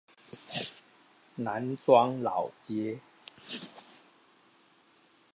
[1.35, 2.97] 南庄老街